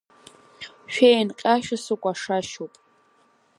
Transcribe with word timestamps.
Шәеинҟьашьа 0.93 1.77
сыкәашашьоуп! 1.83 2.73